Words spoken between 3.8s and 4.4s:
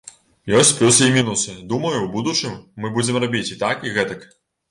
і гэтак.